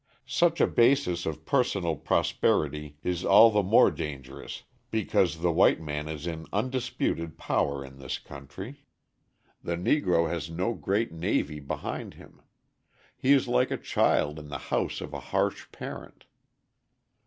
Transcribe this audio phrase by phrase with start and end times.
[0.25, 6.07] Such a basis of personal prosperty is all the more dangerous because the white man
[6.07, 8.85] is in undisputed power in this country;
[9.61, 12.41] the Negro has no great navy behind him;
[13.15, 16.25] he is like a child in the house of a harsh parent.